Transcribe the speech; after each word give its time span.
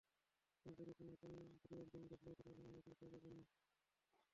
ফেসবুকে 0.61 0.93
কোনো 0.99 1.13
পর্নো 1.21 1.43
ভিডিওর 1.61 1.87
লিংক 1.93 2.05
দেখলেই 2.11 2.35
তাতে 2.35 2.51
সঙ্গে 2.51 2.67
সঙ্গে 2.67 2.81
ক্লিক 2.85 2.97
করে 2.99 3.09
বসবেন 3.13 3.33
না। 3.37 3.45